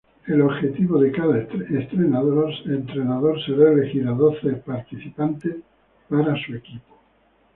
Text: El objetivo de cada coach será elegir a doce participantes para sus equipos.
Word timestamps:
El 0.25 0.41
objetivo 0.41 0.99
de 0.99 1.11
cada 1.11 1.45
coach 1.47 1.75
será 3.45 3.71
elegir 3.71 4.07
a 4.07 4.13
doce 4.23 4.49
participantes 4.65 5.57
para 6.09 6.35
sus 6.43 6.55
equipos. 6.55 6.97